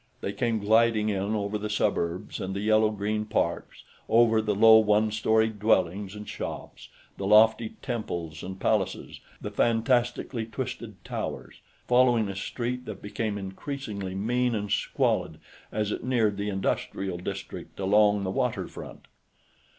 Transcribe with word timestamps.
They 0.21 0.33
came 0.33 0.57
gliding 0.57 1.09
in 1.09 1.35
over 1.35 1.59
the 1.59 1.69
suburbs 1.69 2.41
and 2.41 2.55
the 2.55 2.59
yellow 2.61 2.89
green 2.89 3.23
parks, 3.23 3.83
over 4.09 4.41
the 4.41 4.55
low 4.55 4.79
one 4.79 5.11
story 5.11 5.49
dwellings 5.49 6.15
and 6.15 6.27
shops, 6.27 6.89
the 7.17 7.27
lofty 7.27 7.75
temples 7.83 8.41
and 8.41 8.59
palaces, 8.59 9.19
the 9.41 9.51
fantastically 9.51 10.47
twisted 10.47 11.05
towers, 11.05 11.61
following 11.87 12.29
a 12.29 12.35
street 12.35 12.85
that 12.85 13.03
became 13.03 13.37
increasingly 13.37 14.15
mean 14.15 14.55
and 14.55 14.71
squalid 14.71 15.37
as 15.71 15.91
it 15.91 16.03
neared 16.03 16.35
the 16.37 16.49
industrial 16.49 17.19
district 17.19 17.79
along 17.79 18.23
the 18.23 18.31
waterfront. 18.31 19.05